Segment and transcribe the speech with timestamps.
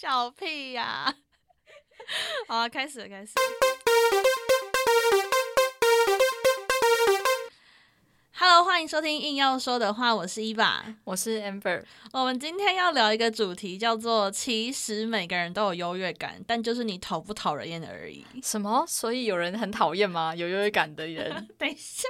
[0.00, 1.12] 小屁呀！
[2.46, 3.32] 好，开始了，开始。
[8.30, 11.82] Hello，欢迎收听硬要说的话，我是伊娃，我是 Amber。
[12.12, 18.24] 我们今天要聊一个主题，叫做“其实每个人都有优越感，但就是你讨不讨人厌而已”。
[18.40, 18.84] 什么？
[18.86, 20.32] 所以有人很讨厌吗？
[20.32, 21.48] 有优越感的人？
[21.58, 22.06] 等一下。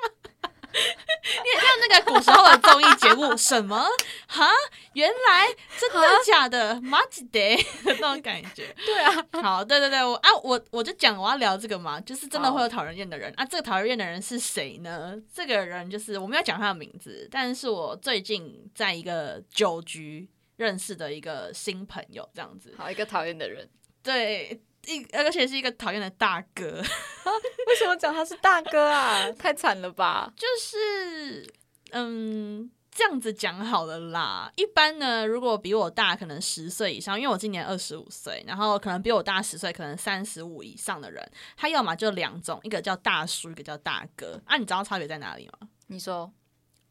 [1.45, 3.87] 你像那个古时候的综艺节目，什么
[4.27, 4.49] 哈？
[4.95, 5.47] 原来
[5.79, 6.81] 真的假的？
[6.81, 7.39] 马吉德
[7.85, 8.75] 那种感觉。
[8.85, 13.45] 对啊，好，对对对，我啊，我我就讲我要聊这个嘛，就是真的会有讨人厌的人啊。
[13.45, 15.17] 这个讨人厌的人是谁呢？
[15.33, 22.75] 这个人就是我们要讲他的名字，但是我最近在一个酒局认识的一个新朋友，这样子。
[22.77, 23.69] 好，一个讨厌的人。
[24.03, 24.61] 对。
[24.89, 29.31] 一而且是一个讨厌的大哥，为什么讲他是大哥啊？
[29.39, 30.33] 太惨了吧！
[30.35, 31.47] 就是
[31.91, 34.51] 嗯，这样子讲好了啦。
[34.57, 44.41] 一般呢，如果比我大可能十岁以上，因为我今年二十五岁，然后可能比我大十岁，可能三十五以上的人，他要么就两种，一个叫大叔，一个叫大哥。
[44.47, 45.69] 啊，你知道差别在哪里吗？
[45.89, 46.33] 你说，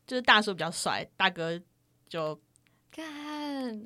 [0.05, 1.59] 就是大叔比较帅，大哥
[2.07, 2.39] 就
[2.91, 3.83] 干。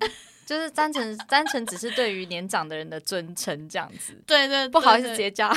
[0.52, 5.49] 就是单纯单纯只是对于年长的人的尊称这样子，对对，不好意思直接叫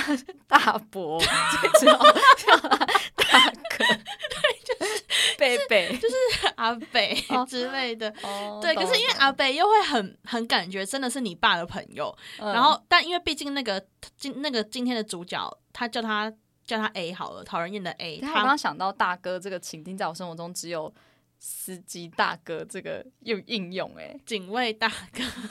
[0.46, 1.18] 大伯，
[1.82, 3.84] 叫大哥，
[4.30, 5.04] 对，就是
[5.36, 6.14] 贝贝，就是
[6.54, 7.12] 阿北
[7.48, 8.08] 之类的，
[8.62, 8.72] 对。
[8.76, 13.84] 可是因为阿北又会很很感觉真的是你爸的朋友，然后但因为毕竟那个
[14.16, 16.32] 今那个今天的主角，他叫他
[16.64, 18.20] 叫他 A 好了，讨人厌的 A。
[18.20, 20.94] 他刚刚想到大哥这个情境，在我生活中只有。
[21.38, 25.22] 司机大哥，这个又应用哎，警卫大哥，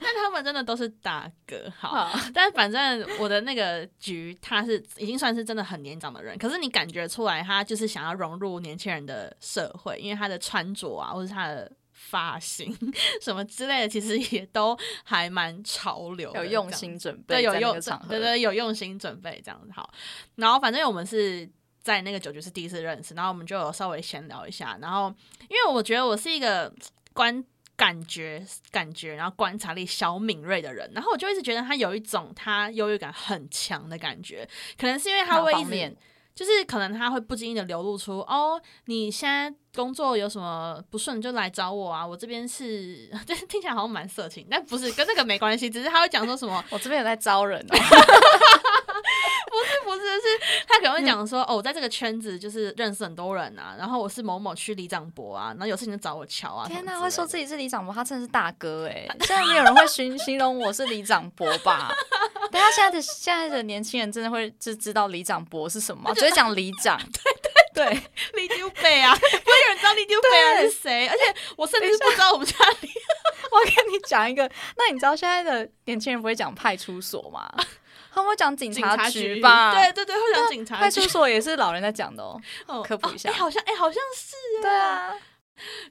[0.00, 12.72] 但他们真的都是大哥，好，但反正我的那个局，他是已经算是真的很年长的人，可是你感觉出来，他就是想要融入年轻人的社会，因为他的穿着啊，或者他的发型
[13.20, 17.72] 什么之类的，其实也都还蛮潮流，有用心准备，对，有用，
[18.08, 19.92] 对对，有用心准备这样子好，
[20.36, 21.50] 然后反正我们是。
[21.88, 25.10] 在那个酒局是第一次认识，然后我们就有稍微闲聊一下，然后
[25.48, 26.70] 因为我觉得我是一个
[27.14, 27.42] 观
[27.76, 34.46] 感觉感觉，然后观察力小敏锐的人，然后我就一直觉得他有一种他优越感很强的感觉，
[34.78, 35.96] 可能是因为他会一直
[36.38, 47.66] 就是可能他会不经意的流露出哦，你现在工作有什么不顺就来找我啊，我这边是，就是听起来好像蛮色情，但不是跟这个没关系，只是他会讲说什么， 我这边有在招人。
[47.66, 47.74] 不
[50.14, 56.66] 是不是，他可能会讲说，哦，我在这个圈子就是认识很多人啊，然后我是某某区里长伯啊，然后有事情就找我瞧啊。
[56.66, 59.06] 天哪，会说自己是里长伯，他真的是大哥哎！
[59.20, 61.92] 现在没有人会形 形容我是里长伯吧？
[62.50, 66.14] 等下现在的现在的年轻人真的会就知道里长伯是什么吗？
[66.14, 66.98] 只会讲里长，
[67.74, 68.02] 对对对，
[68.34, 71.22] 李丢贝啊，不会有人知道李丢贝啊是谁，而且
[71.56, 72.90] 我甚至不知道我们家里。
[73.50, 77.50] 我跟你讲一个，那你知道现在的年轻人不会讲派出所吗？
[78.12, 79.72] 他们会讲警察局吧？
[79.72, 80.76] 对对对，会讲警察。
[80.78, 82.40] 派出所也是老人在讲的哦。
[82.82, 84.34] 科普一下，哎好像哎，好像是。
[84.62, 85.12] 对啊。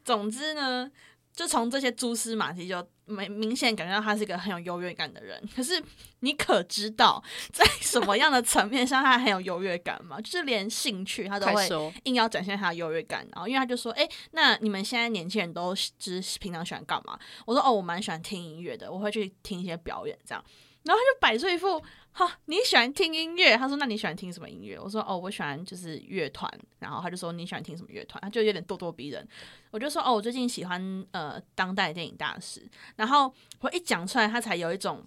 [0.03, 0.89] 总之呢，
[1.33, 5.41] 就从这些蛛丝马迹，就明明显感觉到他是一个很有优越感的人。
[5.55, 5.81] 可是
[6.21, 10.19] 你可知道， 在什么样的层面上他很有优越感吗？
[10.23, 11.67] 就是连兴趣他都会
[12.03, 13.27] 硬要展现他的优越感。
[13.33, 20.43] 然后，因为他就说：“哎，那你们现在年轻人都只是平常喜欢干嘛？”我说：“哦，我蛮喜欢听音乐的，我会去听一些表演这样。”
[20.83, 21.83] 然后他就摆出一副。
[22.17, 23.55] 哈，你喜欢听音乐？
[23.55, 29.27] 他说：“那你喜欢听什么音乐？”我说：“哦，我喜欢就是乐团。”然后他就说：“你喜欢听什么乐团？”他就有点咄咄逼人。
[29.69, 32.67] 我就说：“哦，我最近喜欢呃当代电影大师。”
[32.97, 35.05] 然后我一讲出来，他才有一种。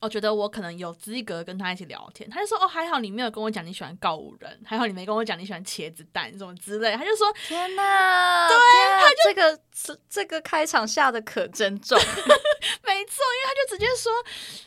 [0.00, 11.98] 我觉得我可能有资格跟他一起聊天，他就说：“哦，还好你没有跟我讲你喜欢告五人，还好你没跟我讲你喜欢茄子蛋什么之类。”他就说：“天哪，对，他这个这这个开场下的可真重，
[12.86, 14.12] 没错，因为他就直接说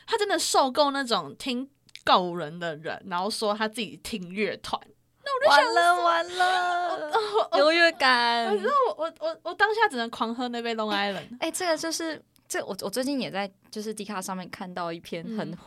[0.05, 1.69] 他真的受够那种听
[2.03, 4.81] 告五人的人，然后说他自己听乐团，
[5.23, 7.11] 那我就完了完了，
[7.57, 8.45] 优越感。
[8.45, 11.37] 然后我我我我当下只能狂喝那杯 Long Island。
[11.39, 12.21] 哎，这个就是。
[12.51, 15.57] 这我我最近也在就是 D 卡上面看到一篇很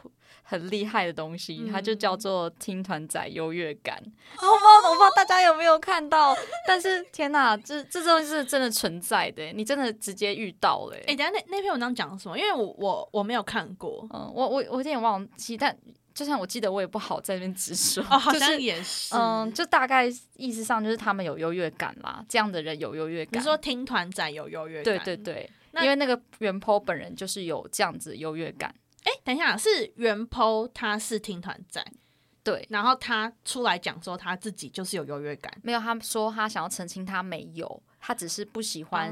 [0.42, 3.96] 很厉害的东西，它就叫做“听团仔优越感”。
[4.36, 6.36] 我不知道我不知道 大家有没有看到，
[6.68, 10.96] 但是天哪，这这东西是真的存在的，你真的直接遇到了。
[11.06, 12.38] 哎，等下那那篇文章讲什么？
[12.38, 15.74] 因为我我我没有看过，嗯，我我我有点忘记，但
[16.14, 18.02] 就像我记得，我也不好在那边直说。
[18.04, 20.06] 哦，好 像也是，嗯，就大概
[20.36, 23.40] 意思上就是他们有优越感啦，这样的人有优越感。
[23.40, 24.98] 你说听团仔有优越感？
[25.04, 25.50] 对对对。
[25.82, 28.72] 因为那个袁坡本人就是有这样子优越感。
[29.02, 31.84] 哎，等一下，是袁坡他是听团仔，
[32.44, 35.52] 对，然后他出来讲说他自己就是有优越感。
[35.62, 39.10] 没有，他说他想要澄清他没有，他只是不喜欢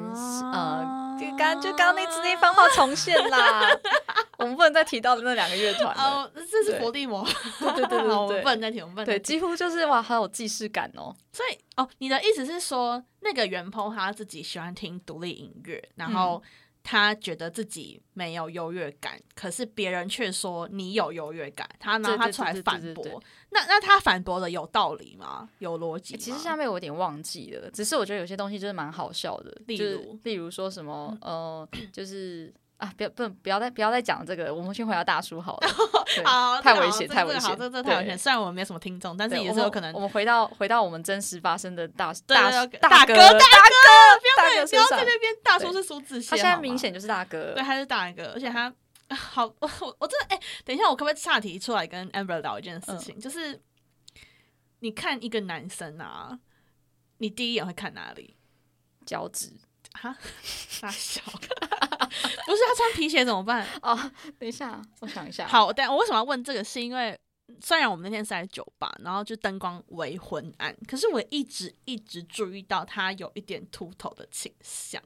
[0.52, 3.62] 呃，就刚就刚刚那次那番话重现啦。
[4.36, 6.02] 我们不能再提到那两个乐团了。
[6.02, 7.24] 哦，这是伏地魔，
[7.58, 11.14] 对对对 我们不能再提，我们不能再对，几乎就是哇，好有既视感哦。
[11.32, 16.42] 所以哦，你的意思是说，那个袁鹏他自己喜欢听独立音乐，然后
[16.82, 23.04] 他觉得自己没有优越感，可是别人却说你有优越感，他然后对对他出来反驳。
[23.04, 23.20] 对对
[23.50, 25.48] 那那他反驳的有道理吗？
[25.58, 26.14] 有逻辑？
[26.14, 32.52] 欸其实下面我有点忘记了，只是我觉得有些东西就是蛮好笑的，例就是如例如说什么呃，就是
[32.82, 35.68] 啊，不要不不要再不要再讲这个，我们先回到大叔好了。
[36.26, 38.18] 好，太危险，太危险，这这太危险。
[38.18, 40.00] 虽然我们没什么听众，但是也是有可能我。
[40.00, 47.62] 们回到回到我们真实发生的大大大哥大哥大大对，哥不要在，那边大叔是苏志燮，他现在明显就是大哥对，。
[47.62, 48.74] 他是大哥，而且他
[49.14, 53.16] 好，我我我真的哎、等一下，我可不可以岔题出来跟 Amber 聊一件事情？
[53.20, 53.62] 就是
[54.80, 56.36] 你看一个男生啊，
[57.18, 58.36] 你第一眼会看哪里？
[59.06, 59.52] 脚趾
[59.92, 60.16] 哈，
[60.82, 61.20] 大小，
[62.72, 63.66] 他穿皮鞋怎么办？
[63.82, 63.98] 哦，
[64.38, 66.64] 等一下，我想一下。，好，但我为什么要问这个？
[66.64, 67.18] 是因为
[67.60, 75.02] 虽然我们那天是在酒吧，然后就灯光为昏暗，可是我一直一直注意到他有一点秃头的倾向。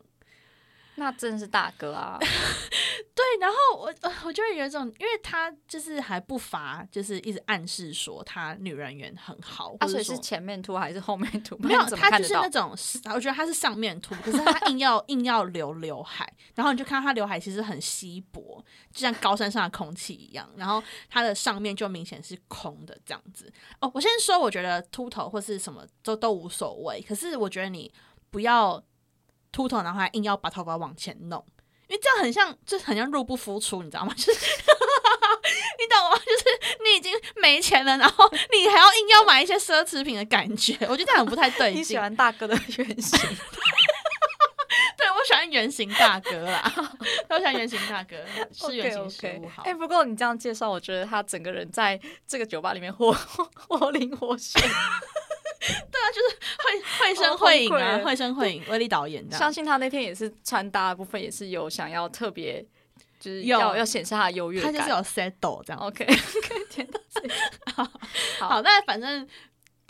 [0.98, 2.18] 那真是大哥啊！
[3.26, 11.56] 对，然后我呃我就会有一种，因为他就是还不乏就是一直暗示说他女人缘很好，啊，所以是前面秃还是后面秃？
[11.58, 12.70] 没有，他就是那种，
[13.12, 23.52] 我觉得他是上面秃，可是他硬要 硬要留刘海，然后你就看到他刘海其实很稀薄，就像高山上的空气一样，然后他的上面就明显是空的这样子。
[23.80, 27.92] 哦，我先说，我觉得秃头或是什么都都无所谓，可是我觉得你
[28.30, 28.80] 不要
[29.50, 31.44] 秃头，然后还硬要把头发往前弄。
[31.88, 34.12] 因为这样很像，就很像入不敷出，你知道吗？
[34.16, 34.40] 就是
[35.78, 36.16] 你懂吗？
[36.24, 36.44] 就是
[36.84, 41.78] 你已经没钱了，然后你还要硬要买一些奢侈品的感觉，我觉得这样很不太对劲。
[41.80, 43.18] 你喜欢大哥的原型？
[44.96, 46.72] 对我喜欢原型大哥啦，
[47.30, 48.16] 我喜欢原型大哥，
[48.52, 49.62] 是原型食 OK，OK 物好。
[49.62, 54.60] 哎、不过你这样介绍，我觉得他整个人在这个酒吧里面活活灵活现。
[56.58, 59.36] 会会声好会影啊，会声会影，威力导演的。
[59.36, 62.64] 相信他那天也是穿搭的部分也是有想要特别，
[63.18, 64.72] 就是有要要显示他的优越感。
[64.72, 65.78] 他就是有 settle 这样。
[65.80, 66.06] OK，
[66.70, 67.00] 天哪，
[67.74, 67.88] 好
[68.38, 69.26] 好，那反正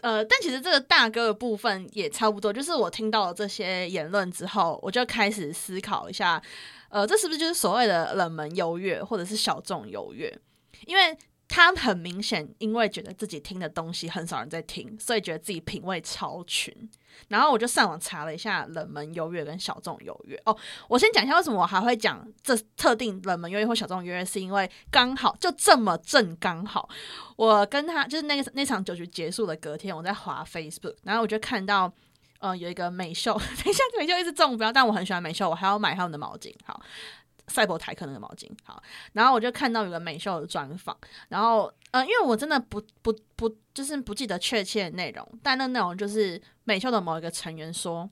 [0.03, 6.41] 呃，但其实这个大哥的部分也差不多，就是我听到了这些言论之后，我就开始思考一下，
[6.89, 10.33] 呃，这是不是就是所谓的冷门优越，或者是小众优越？
[10.87, 11.17] 因为
[11.57, 16.71] 他很明显，因为觉得自己听的东西很少人在听，所以觉得自己品味超群。
[17.29, 20.37] 然后我就上网查了一下冷门优越跟小众优越。
[20.45, 20.55] 哦，
[20.87, 26.87] 我先讲一下为什么我还会讲这特定冷门优越或小众优越，是因为刚好就这么正刚好，
[27.37, 31.91] 我跟他就是那个那场酒局结束的隔天，我在滑 Facebook，然后我就看到。
[32.39, 33.33] 呃，有一个美秀，
[33.65, 36.55] 等一下美秀一直中标，但我很喜欢美秀，我还要买他们的毛巾。
[36.67, 36.79] 好，
[37.49, 38.51] 赛博台克那个毛巾。
[38.65, 38.83] 好，
[39.13, 40.97] 然后我就看到有个美秀的专访，
[41.29, 48.09] 然后呃，因为我真的不不不，就是不记得确切的内容，但那内容就是美秀的某一个成员说，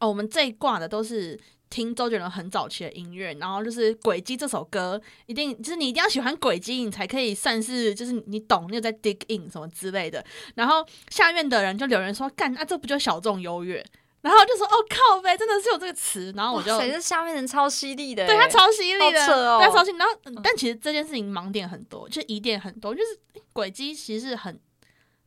[0.00, 1.38] 哦，我们这一挂的都是
[1.70, 10.24] 听周杰伦很早期的音乐，然后就是《轨迹》这首歌，一定就是你一定要喜欢《轨迹》，你才可以算是就是你懂，你有在 dig in 什么之类的。
[10.54, 13.84] 然后下面的人就留言说，干啊，这不就小众优越？
[14.24, 16.32] 然后就说，哦靠呗，真的是有这个词。
[16.34, 18.26] 然后我就谁是下面人超犀利的欸？
[18.26, 19.98] 对他超犀利的，好扯哦对他超犀利。
[19.98, 22.94] 然后，嗯但其实这件事情盲点很多，就是疑点很多。
[22.94, 24.58] 就是诶轨迹其实是很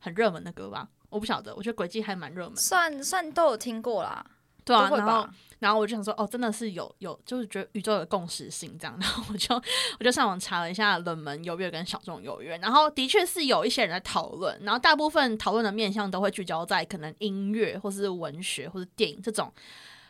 [0.00, 4.26] 很热门的歌吧，我不晓得，我觉得轨迹还蛮热门的，算算都有听过啦，
[4.68, 4.88] 对啊。
[4.90, 5.28] 然后？
[5.58, 8.96] 然后我就想说，哦，真的是有有，就是觉得宇宙有共识性这样。
[9.02, 9.52] 然后我就
[9.98, 19.52] 我就上网查了一下冷门优越跟小众优越，然后的确是有一些人在讨论，然后大部分讨论的面向都会聚焦在可能音乐或是文学或是电影这种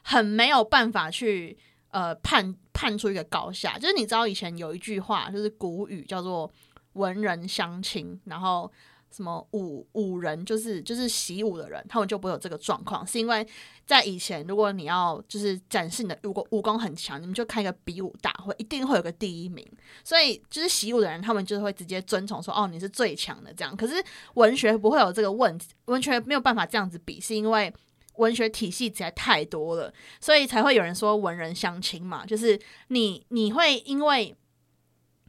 [0.03, 1.57] 很没有办法去
[1.93, 3.79] 呃判判出一个高下。
[3.79, 6.53] 就是你知道以前有一句话就是古语叫做
[6.93, 8.71] 文人相亲，然后。
[9.11, 13.47] 什么武武人就是就是习武的人，他们就不会有这个状况，是因为
[13.87, 19.67] 在以前，如果你要就是展示你的武功武功很强，你们就开一个比武大会，一定会有个第一名。
[20.05, 23.77] 所以就是习武的人，他们就会直接遵从说，哦，你是最强的这样。
[23.77, 23.95] 可是
[24.35, 27.73] 文学不会有这个问题，文学没有办法这样子比，是因为
[28.17, 34.37] 文学体系实在太多了，所以才会有人说文人相亲嘛，就是你你会因为。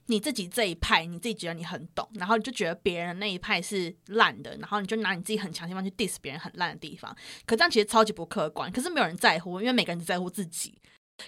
[0.09, 7.15] 你自己这一派，你自己觉得你很懂，然后你就觉得别人那一派是烂的，然后你就拿你自己很强的地方去 diss 别人很烂的地方。
[7.45, 10.75] 可这样其实超级不客观，可是没有人在乎，因为每个人只在乎自己。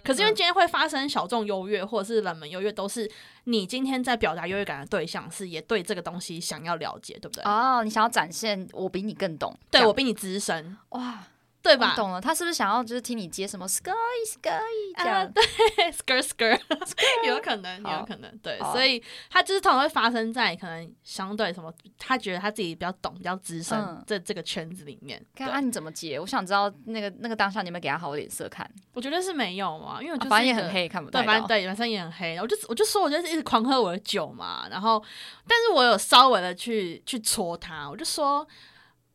[0.04, 3.12] 可是因为今天会发生小众优越或者是冷门优越，都是
[3.44, 7.44] 你今天在表达优越感的对象是也对这个东西想要了解，对不对？
[7.44, 11.28] 哦，你想要展现我比你更懂，对我比你资深，哇，
[11.62, 11.94] 对吧？
[11.96, 13.92] 懂了，他是不是想要就是听你接什么 sky
[14.26, 14.50] sky
[14.98, 15.32] 这啊，样？
[15.32, 15.44] 对
[15.92, 16.60] ，skr skr，
[17.28, 25.24] 有可能，有可能，对，所以他就是通常会发生在可能相对什么，他觉得他自己比较懂、比较资深嗯这这个圈子里面。
[25.36, 26.20] 对看啊，你怎么接？
[26.20, 28.68] 我想知道那个那个当下你有没有给他好脸色看？
[28.94, 30.72] 我觉得是没有嘛，因为反正也很。
[30.72, 31.22] 黑，看不到。
[31.24, 32.38] 反正对，反正也很黑。
[32.40, 35.04] 我就我就说，我就是一直狂喝我的酒嘛，然后，
[35.46, 38.48] 但是我有稍微的去去戳他，我就说，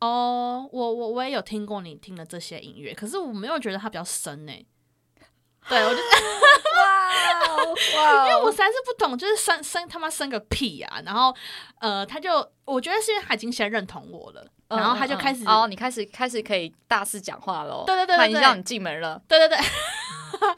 [0.01, 4.53] 哦，我我我也有听过你听的这些音乐，可是我没有觉得它比较深呢、
[5.69, 5.97] 对，我就
[6.77, 11.01] 哇哦哇 因为我实在是不懂，就是生生他妈生个屁啊！
[11.05, 11.35] 然后
[11.81, 12.31] 呃，他就
[12.65, 17.85] 我觉得是因为他已经先认同我了，然后他就开始，嗯哦，你开始开始可以大肆讲话喽。
[17.87, 19.21] 对对对对对他已经让你进门了。
[19.27, 19.59] 对对对。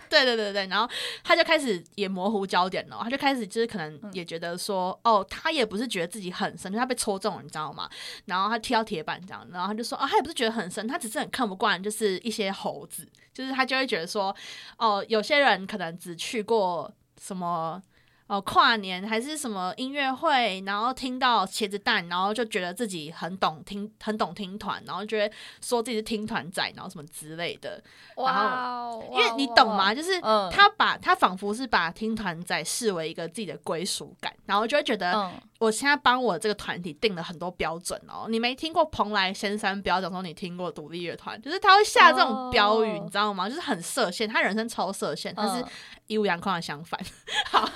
[0.08, 0.88] 对对对对，然后
[1.22, 7.88] 他就开始也模糊焦点了，他就开始就是可能也觉得说，哦，他也不是觉得自己很深，就他被戳中了，你知道吗？
[8.26, 14.34] 然后他踢到铁板这样，然后他就说，啊，他也不是觉得很深，他只是很看不惯，就是一些猴子，就是他就会觉得说，
[14.78, 17.82] 哦，有些人可能只去过什么。
[18.28, 27.82] 哦，跨年还是什么音乐会，然后听到茄子蛋，然后就觉得自己很懂听，很懂听团，然后觉得说自己是听团仔，然后什么之类的。
[28.16, 29.94] 哇哦，因为你懂吗？
[29.94, 38.26] 就是嗯他把他仿佛是把听团仔视为一个自己的归属感，然后就会觉得嗯，我现在帮我这个团体定了很多标准哦。
[38.28, 43.48] 你没听过蓬莱仙山标准，说你听过独立乐团，就是他会下这种标语，哦你知道吗？
[43.48, 45.68] 就是很设限，他人生超设限，他是嗯
[46.06, 46.98] 一无阳光的相反。
[47.46, 47.60] 好，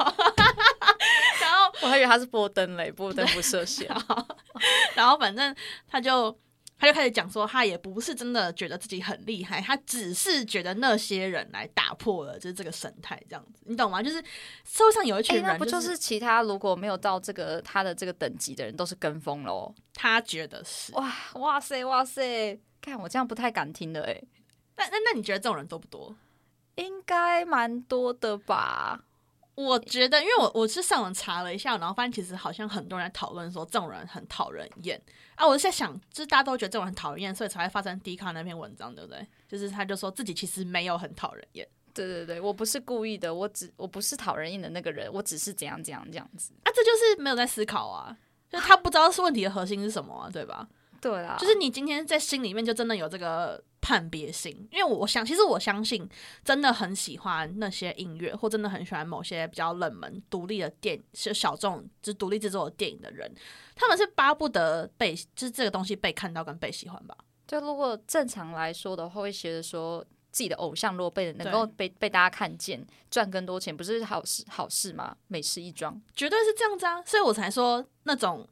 [1.40, 3.88] 然后我还以为他是波登嘞，波登不设限。
[4.94, 5.54] 然后反正
[5.88, 6.36] 他就
[6.82, 14.02] 他就开始讲说，他也不是真的觉得自己很厉害，他只是觉得那些人来打破了就是这个生态这样子，你懂吗？
[14.02, 14.20] 就是
[14.64, 19.72] 社会上有一哎、群人、那不就是其他如果没有到这个他的这个等级的人都是跟风喽？
[19.94, 20.92] 他觉得是。
[20.96, 22.58] 哇哇塞哇塞！
[22.80, 24.20] 看我这样不太敢听的哎、
[24.76, 26.16] 那那那你觉得这种人多不多？
[26.74, 29.04] 应该蛮多的吧？
[29.54, 35.00] 我觉得，因为我我是上网查了一下，然后发现其实好像很多人在讨论说这种人很讨人厌
[35.34, 35.46] 啊。
[35.46, 39.26] 我是在想，就是大家都觉得这种人很讨人厌，所以才会发生 D 卡那篇文章，对不对？
[39.46, 46.52] 就是他就说自己其实没有很讨人厌对对对，我不是故意的，我只我不是讨人厌的那个人，我只是怎样怎样这样子。
[46.64, 48.16] 啊，这就是没有在思考啊，
[48.48, 50.66] 就是他不知道是问题的核心是什么啊，对吧？
[51.02, 56.08] 对啊，就是你今天在心里面就真的有这个判别心，因为我我想，其实我相信，
[56.44, 63.30] 真的很喜欢那些音乐，或真的很喜欢某些比较冷门、独立的电，是小众，就是独立制作的电影的人，
[63.74, 67.16] 他们是巴不得被，就是这个东西被看到跟被喜欢吧。
[67.44, 75.16] 就如果正常来说的话，会觉得说自己的偶像如果被能够被被大家看见，赚更多钱，不是好事好事吗？
[75.26, 76.00] 美事一桩。
[76.14, 78.48] 绝对是这样子啊，所以我才说那种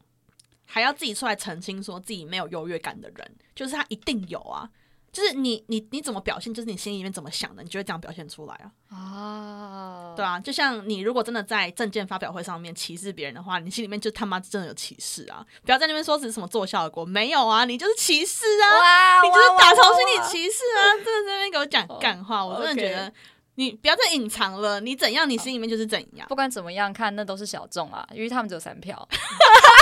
[0.65, 4.69] 还要自己出来澄清说自己没有优越感的人，就是他一定有啊。
[5.11, 8.71] 就是你你你怎么表现，就是你心里面怎么想的，你就会这样表现出来啊。
[8.89, 15.45] 啊，对啊，就像你如果真的在证件发表会上面歧视别人的话，你心里面就他妈真的有歧视啊！
[15.65, 20.95] 不要在那边说只是什么做效果，没有啊，你就是歧视啊，哇你就是打从心里歧视啊！
[21.03, 23.11] 真的在那边给我讲干话，我真的觉得
[23.55, 26.27] 你不要再隐藏了，你怎样，你心里面就是怎样。
[26.27, 29.07] 不管怎么样看，那都是小众啊，因为他们只有三票，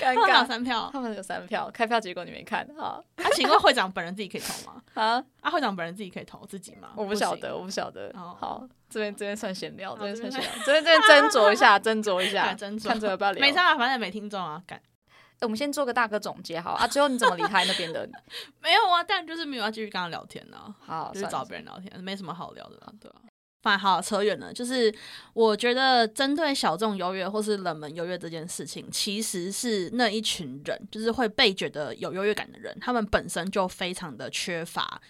[0.00, 0.46] 尴尬。
[0.46, 2.98] 三票，他们有三票，开票结果你没看啊？
[3.16, 4.82] 啊，请问会长本人自己可以投吗？
[4.94, 6.88] 啊，啊，会长本人自己可以投自己吗？
[6.96, 8.10] 我不晓得，我不晓得。
[8.14, 13.40] 哦好，这边这边算闲聊，这边算闲聊，这边这边斟酌一下，斟酌一下，斟酌看最后要不要聊。
[13.40, 14.84] 没差啊，反正没听众啊，干欸
[15.42, 18.06] 我们先做个大哥总结好啊，最后你怎么离开那边的？
[18.60, 23.20] 没有啊，但就是没有要继续跟他聊天呢、好，就是找别人聊天，没什么好聊的啦，对吧、
[23.62, 24.92] 反正好扯远了，就是
[25.34, 35.00] 我觉得针对小众优越或是冷门优越这件事情，其实是那一群人，就是会被觉得有优越感的人，他们本身就非常的缺乏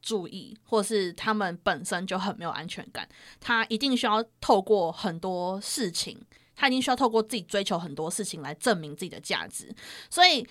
[0.00, 3.08] 注意，或是他们本身就很没有安全感，
[3.40, 6.18] 他一定需要透过很多事情，
[6.56, 9.74] 他一定需要透过自己追求很多事情来证明自己的价值，
[10.08, 10.46] 所以。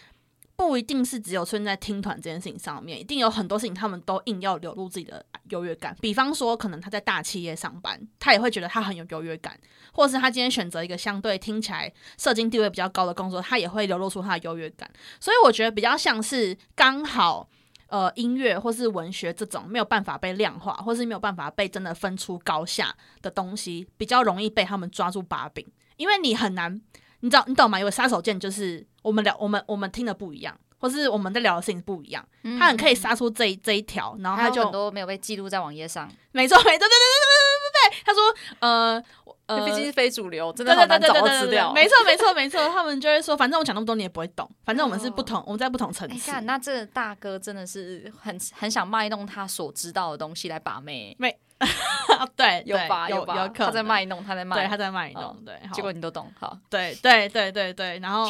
[0.57, 5.95] 不一定是只有出现在听团这件事情上面，一定有很多事情他们都硬要流露自己的优越感。
[6.01, 9.57] 比方说，可能他在大企业上班，他也会觉得他很有优越感，
[9.93, 14.89] 或者是他今天选择一个相对听起来社经地位比较高的工作，他也会流露出他的优越感。
[15.19, 17.47] 所以我觉得比较像是刚好。
[17.89, 26.81] 呃，音乐或是文学这种没有办法被量化，或是没有办法被真的分出高下的东西，比较容易被他们抓住把柄，因为你很难，
[27.21, 27.79] 你知道，你懂吗？
[27.79, 32.23] 有个杀手锏就是我们聊，我们我们听的不一样，或是我们在聊的事情不一样，
[32.59, 36.11] 他很可以杀出这这一条，然后他就很多没有被记录在网页上。
[36.33, 38.21] 没错，没错，对对对对对对对，他说，
[38.59, 39.03] 呃
[39.45, 41.71] 呃，毕竟是非主流，真的很难找到资料。
[41.71, 46.13] 没错，没错，没错，他们就会说，反正我讲那么多你也不会懂，反正我们是不同，我们在不同层次。
[46.13, 51.39] 你看，那这个大哥真的是很很想卖弄他所知道的东西来把妹，妹，
[52.35, 58.29] 对，有吧，有吧，他在卖弄，他在卖，他在卖弄，对，结果你都懂，好，对对对对对，然后。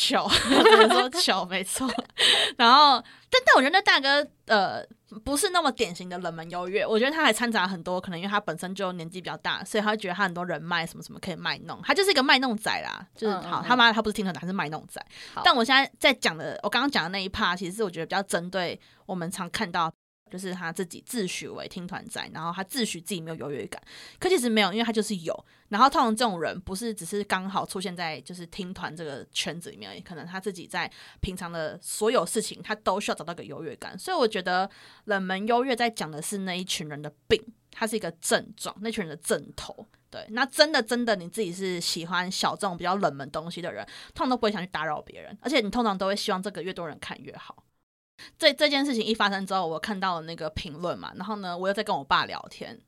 [0.00, 0.28] 球糗，
[0.64, 1.86] 只能说球，没错。
[2.56, 4.82] 然后，但但我觉得那大哥呃
[5.24, 13.06] 不是那么典型的冷门优越，我觉得他还掺杂很多，可能因为他本身就年纪比较大，所以他会觉得他很多人脉什么什么可以卖弄，他就是一个卖弄仔啦。
[13.14, 15.04] 就是好，他妈他不是听团仔，他是卖弄仔
[15.34, 15.42] 好。
[15.44, 19.92] 但我现在在讲的，我刚刚讲的那一 part，其实是我觉得比较针对我们常看到。
[20.30, 23.82] 就是他自己自诩为听团仔，然后他自诩自己没有优越感，
[24.18, 25.44] 可其实没有，因为他就是有。
[25.68, 33.96] 然后通常这种人不是只是刚好出现在就是听团这个圈子里面而已，可能他自己在平常的所有事情，他都需要找到个优越感。
[33.98, 34.68] 所以我觉得
[35.04, 39.86] 冷门优越在讲的是那一群人的病，它是一个症状，那群人的症头。
[40.10, 47.62] 对，那真的真的你自己是喜欢小众比较冷门东西的人，通常都不会想去打扰别人，而且你通常都会希望这个越多人看越好。
[48.38, 52.78] 这这件事情一发生之后，我看到了那个评论嘛，然后呢，我又在跟我爸聊天，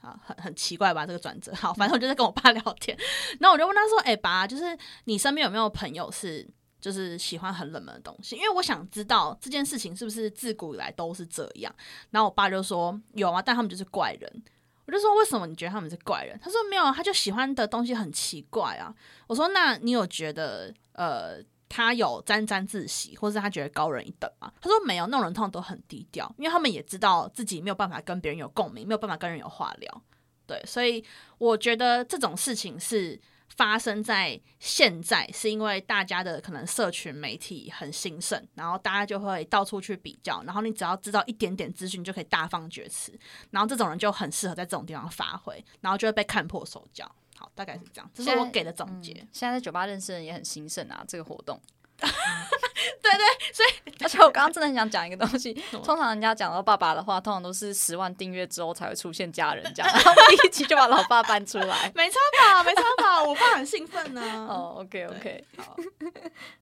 [0.00, 1.54] 啊，很很奇怪吧这个转折。
[1.54, 2.96] 好，反正我就在跟我爸聊天，
[3.38, 6.46] 然后我就问他说：“哎、爸，就是你身边有没有朋友是
[6.80, 8.36] 就是喜欢很冷门的东西？
[8.36, 11.74] 因为我想知道这件事情是不是自古以来都是这样。”
[12.10, 14.42] 然后我爸就说：“有啊，但他们就是怪人。”
[14.86, 18.92] 我就说：“为什么你觉得他们是怪人？”他说：“没有，他就喜欢的东西很奇怪啊。”
[19.28, 21.36] 我说：“那你有觉得呃？”
[21.70, 24.52] 他有沾沾自喜，或是他觉得高人一等吗？
[24.60, 30.02] 他说没有，那种人通常都很低调，因为他们也知道自己没有办法跟别人有共鸣，没有办法跟人有话聊。
[30.46, 31.02] 对，所以
[31.38, 43.16] 我觉得这种事情是发生在现在，是因为大家的可能社群媒体很兴盛，然后大家就会到处去比较，然后你只要知道一点点资讯，就可以大放厥词，
[43.50, 47.08] 然后这种人就很适合在这种地方发挥，然后就会被看破手脚。
[47.40, 49.12] 好，大概是这样，这是我给的总结。
[49.14, 51.58] 嗯现在在酒吧认识人也很兴盛啊，这个活动。
[52.00, 61.92] 对对，所以 而且我刚刚真的很想讲一个东西，通常人家讲到爸爸的话，通常都是十万订阅之后才会出现家人这样，然后第一集就把老爸搬出来。
[61.94, 65.76] 没差吧，没差吧，我爸很兴奋呢、哦，OK OK，好，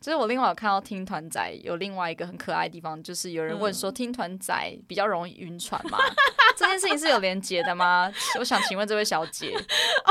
[0.00, 5.98] 就是我另外有看到听团仔有另外一个很可爱的地方，就是有人问嗯说听团仔比较容易晕船吗？
[6.56, 8.12] 这件事情是有连结的吗？
[8.38, 9.54] 我想请问这位小姐，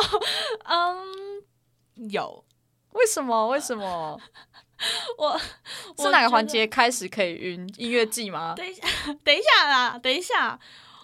[0.66, 1.02] 哦
[1.96, 2.44] 嗯，有
[2.94, 3.48] 为什么？
[3.48, 4.20] 为什么？
[5.18, 5.40] 我
[5.98, 6.46] 是哪个环？
[6.48, 7.68] 节开始可以晕？
[7.78, 8.54] 音乐季吗？
[8.56, 8.84] 等一下，
[9.24, 10.60] 等一下啦，等一下。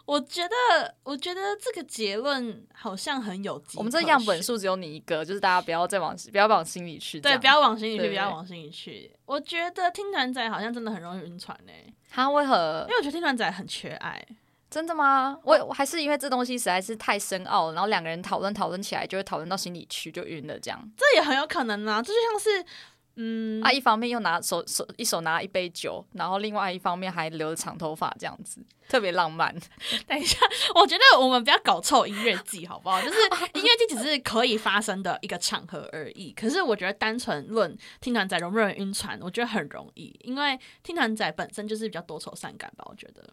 [0.06, 9.12] 我觉得，我觉得这个结论好像很有迹我们这可样本数只有你一个，就是大家不要再往不要往心里去对，不要往心里去，不要往心里去。
[9.26, 11.72] 我觉得听团仔好像真的很容易晕船呢、
[12.10, 14.26] 他为何因为我觉得听团仔很缺爱。
[14.70, 15.38] 真的吗？
[15.44, 20.92] 我我还是因为这东西实在是太深奥了，然后两个人讨论讨论起来，就会讨论到心里去，就晕了这样。
[20.98, 22.66] 这也很有可能啊，这就像是，
[23.15, 29.56] 嗯，啊，一方面又拿手手一手拿一杯酒，然后另外一方面还留着长头发，这样子特别浪漫。
[30.06, 30.38] 等一下，
[30.76, 33.02] 我觉得我们不要搞臭音乐季，好不好？
[33.02, 33.19] 就是
[33.54, 36.34] 音乐季只是可以发生的一个场合而已。
[36.34, 42.84] 可是我觉得单纯论听团仔容不容易晕船，我觉得很容易，因为听团仔本身就是比较多愁善感吧。
[42.89, 43.23] 我觉得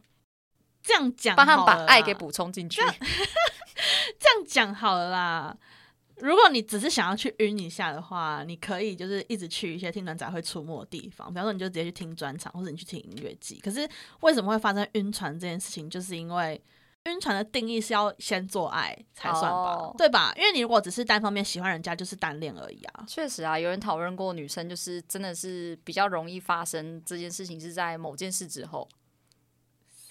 [0.82, 2.14] 这样讲，帮他们把爱给。
[2.20, 2.82] 补充进去。
[4.20, 5.56] 这样讲好了啦。
[6.20, 13.58] 如果你只是想要去晕一下的话，你可以就是一直去一些听团仔会出没的地方，比方说你就直接去听专场，或者你去听音乐季。
[13.60, 13.88] 可是
[14.20, 16.62] 为什么会发生晕船这件事情，就是因为
[17.04, 20.32] 晕船的定义是要先做爱才算吧，哦对吧？
[20.36, 23.04] 因为你如果只是单方面喜欢人家，就是单恋而已啊。
[23.08, 28.86] 确实啊，有人讨论过，女生就是真的是比较容易发生这件事情，是在某件事之后，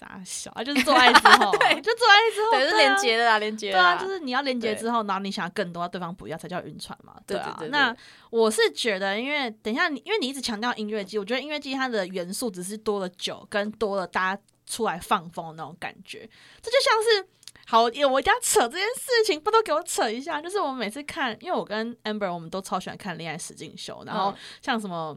[0.00, 7.12] 傻小啊，就是做爱之后、 对，就做爱之后，对，是啊连接的啦，连接对啊，就是你要连接之后，然后你想要更多，对方不要，才叫晕船嘛。
[7.12, 7.94] 啊，对对对对那
[8.30, 16.26] 我是觉得，因为等一下你，因为你一直强调音乐季，我觉得音乐季它的元素只是多了酒，跟多了大家出来放风的那种感觉。
[16.62, 17.28] 这就像是，
[17.66, 20.40] 好，我一定要扯这件事情，不都给我扯一下？
[20.40, 25.14] 就是我们每次看，因为我跟 Amber 我们都超喜欢看恋爱实境秀，然后嗯像什么。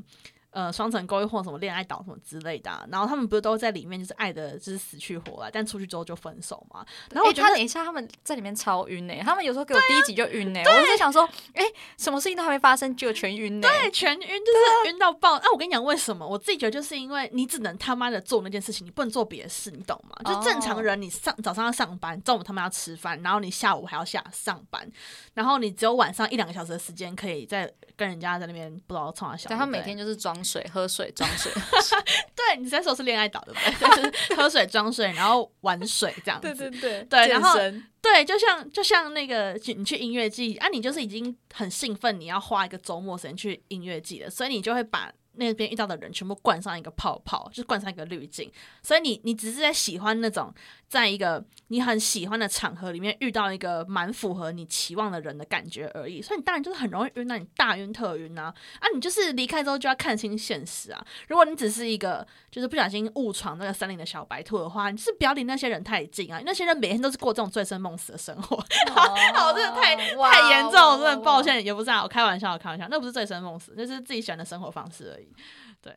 [0.54, 6.86] 呃，双层公寓或什么恋爱岛什么之类的啊、然后他们不是都在里面就是爱的，就是死去活来，但出去之后就分手嘛。
[7.10, 11.64] 然后我哎、觉得他等一下，他们在里面超晕呢、他们有时候给我第一集就晕呢、我就在想说，哎、
[11.98, 15.40] 什么事情都还没发生，就全晕呢、对，全晕就是晕到爆。
[15.40, 16.28] 那、我跟你讲为什么？
[16.28, 20.16] 我自己觉得就是因为你只能他妈的做那件事情，你不能做别的事，你懂吗？
[20.24, 24.88] 就正常人，你上早上要上班，中午他们要吃饭，然后你下午还要下上班，
[25.34, 29.50] 然后你只有晚上一两个小时的时间可以在跟人家在那边不知道冲啊小。
[29.50, 31.52] 对，他每天就是装水、喝水、装水。
[32.36, 33.74] 对你在说是恋爱岛对不对？
[34.12, 36.54] 就是喝水装水，然后玩水这样子。
[36.54, 45.12] 对对，对然后对，对，就像就像那个你去音乐季啊，你就是已经很兴奋，你要花一个周末时间去音乐季了，所以你就会把。
[45.36, 50.54] 那边遇到的人全部灌上一个泡泡，就是灌上一个滤镜，所以你你只是在喜欢那种，
[50.88, 58.86] 在一个你很喜欢的场合里面遇到一个蛮符合你期望的人的感觉而已，所以你当然就是很容易晕，那你大晕特晕啊啊！
[58.94, 61.06] 你就是离开之后就要看清现实啊！
[61.28, 66.40] 如果你只是一个就是不小心误闯那个森林的小白兔的话，你是不要离那些人太近啊！
[66.46, 68.58] 那些人每天都是过这种醉生梦死的生活，
[68.94, 75.23] 好，真的太太严重，真的抱歉，也不是啊，我开玩笑，开玩笑，那不是醉生梦死，那是自己喜欢的生活方式而已。
[75.82, 75.96] 对，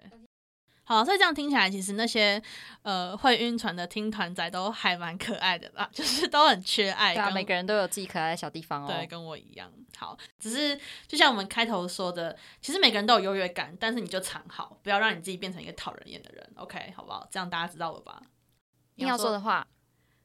[0.85, 2.41] 好，所以这样听起来，其实那些
[2.83, 8.87] 呃会晕船的听团仔都还蛮可爱的啦， 就是都很缺爱，对啊，每个人都有自己可爱的小地方哦。
[8.87, 9.73] 对，跟我一样。
[9.97, 16.53] 好，只是就像我们开头说的，其实每个人都有优越感，但是你就藏好，不要让你自己变成一个讨人厌的人。
[16.57, 17.27] OK，好不好？
[17.31, 18.23] 这样大家知道了吧？
[18.97, 19.67] 硬要说的话，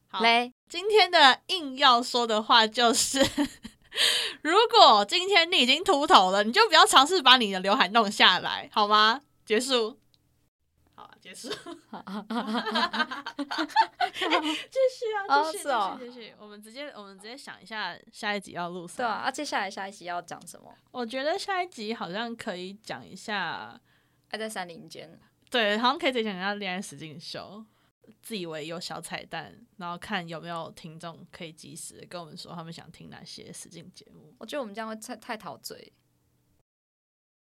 [0.10, 0.54] 好嘞。
[0.68, 3.20] 今天的硬要说的话就是。
[4.42, 9.22] 如果今天你已经秃头了，你就不要尝试把你的刘海弄下来，好吗？
[9.46, 10.00] 结束。
[10.96, 11.50] 好，结束。
[11.50, 11.56] 继
[14.96, 16.34] 续啊，继续，继续，继续。
[16.40, 18.98] 我们直接，我们直接想一下下一集要录什么。
[18.98, 20.74] 对啊，接下来下一集要讲什么？
[20.92, 23.74] 我觉得下一集好像可以讲一下
[24.30, 25.10] 《爱在山林间》。
[25.50, 27.40] 对，好像可以再讲一下《恋爱实境秀》。
[28.22, 34.34] 自以为有小彩蛋，然后看有没有听众可以及时跟我们说他们想听哪些实境节目。
[34.38, 35.92] 我觉得我们这样会太太陶醉。